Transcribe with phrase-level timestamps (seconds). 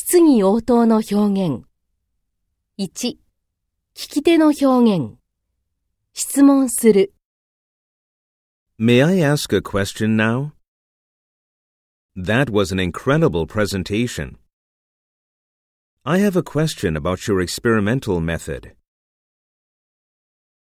[0.00, 1.64] 質疑応答の表現。
[2.78, 3.18] 1、聞
[3.94, 5.18] き手の表現。
[6.12, 7.12] 質問する。
[8.78, 10.52] May I ask a question now?
[12.16, 14.36] That was an incredible presentation.
[16.04, 18.77] I have a question about your experimental method.